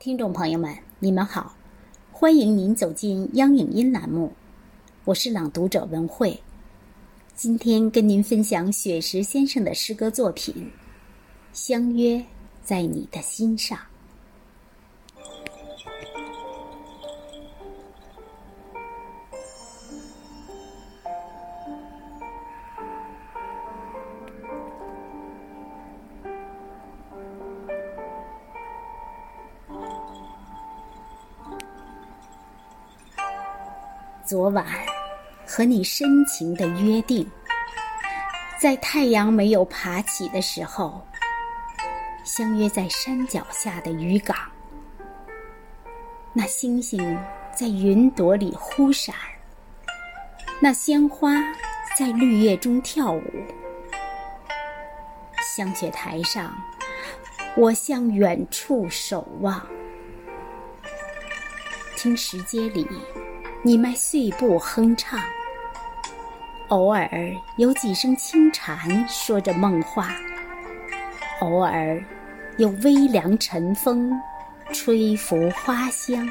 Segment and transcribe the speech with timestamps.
[0.00, 1.56] 听众朋友们，你们好，
[2.12, 4.32] 欢迎您走进央影音栏目，
[5.04, 6.40] 我是朗读者文慧。
[7.34, 10.54] 今天跟您分享雪石先生的诗歌作品
[11.52, 12.24] 《相约
[12.62, 13.76] 在你的心上》。
[34.28, 34.66] 昨晚
[35.46, 37.26] 和你深情的约定，
[38.60, 41.02] 在太阳没有爬起的时候，
[42.24, 44.36] 相约在山脚下的渔港。
[46.34, 47.18] 那星星
[47.56, 49.14] 在云朵里忽闪，
[50.60, 51.32] 那鲜花
[51.96, 53.22] 在绿叶中跳舞。
[55.56, 56.54] 香雪台上，
[57.56, 59.66] 我向远处守望，
[61.96, 62.86] 听石阶里。
[63.62, 65.20] 你迈碎步哼唱，
[66.68, 67.10] 偶尔
[67.56, 68.78] 有几声轻蝉
[69.08, 70.14] 说着梦话，
[71.40, 72.00] 偶尔
[72.56, 74.12] 有微凉晨风
[74.72, 76.30] 吹拂花香。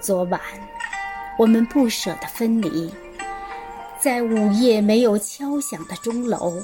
[0.00, 0.40] 昨晚
[1.38, 2.90] 我们不舍得分离，
[4.00, 6.54] 在午夜没有敲响的钟楼，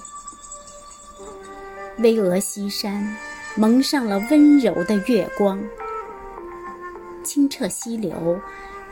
[1.99, 3.15] 巍峨西山
[3.57, 5.63] 蒙上了温柔的月光。
[7.25, 8.39] 清澈溪流，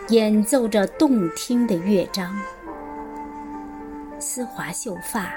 [0.09, 2.37] 演奏着动听的乐章。
[4.19, 5.35] 丝滑秀发，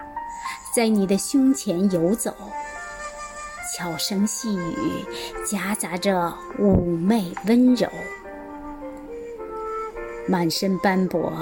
[0.74, 2.34] 在你的胸前游走。
[3.76, 5.06] 悄声细语，
[5.46, 7.88] 夹杂着妩媚温柔。
[10.28, 11.34] 满身斑驳，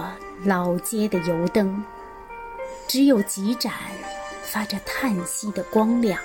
[0.44, 1.84] 老街的油灯，
[2.88, 3.72] 只有几盏
[4.42, 6.20] 发着叹息的光亮。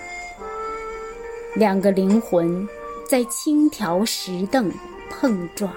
[1.55, 2.67] 两个灵魂，
[3.09, 4.73] 在轻条石凳。
[5.11, 5.73] 碰撞，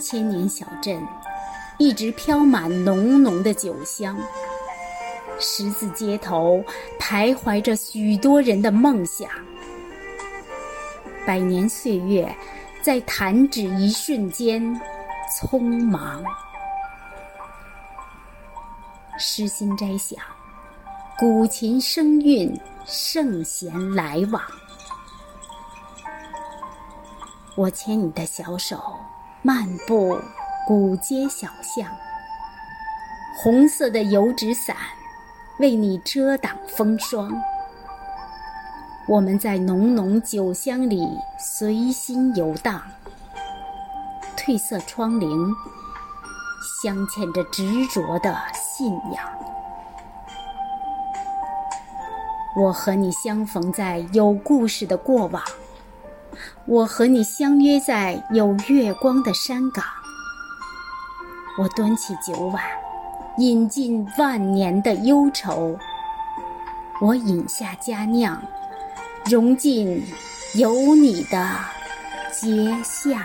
[0.00, 1.00] 千年小镇
[1.78, 4.16] 一直飘满浓浓的酒香。
[5.38, 6.64] 十字街头
[6.98, 9.28] 徘徊着许多人的梦想。
[11.26, 12.34] 百年岁月
[12.80, 14.62] 在弹指一瞬间
[15.38, 16.24] 匆忙。
[19.18, 20.18] 诗心斋想，
[21.18, 24.42] 古琴声韵，圣贤来往。
[27.56, 28.78] 我牵你的小手，
[29.40, 30.20] 漫步
[30.66, 31.88] 古街小巷。
[33.42, 34.76] 红色的油纸伞，
[35.58, 37.32] 为你遮挡风霜。
[39.08, 41.08] 我们在浓浓酒香里
[41.38, 42.82] 随心游荡。
[44.36, 45.54] 褪色窗棂，
[46.82, 49.26] 镶嵌着执着的信仰。
[52.54, 55.42] 我和你相逢在有故事的过往。
[56.66, 59.84] 我和你相约在有月光的山岗，
[61.58, 62.62] 我端起酒碗，
[63.38, 65.78] 饮尽万年的忧愁。
[67.00, 68.40] 我饮下佳酿，
[69.26, 70.02] 融进
[70.54, 71.56] 有你的
[72.32, 73.20] 街巷。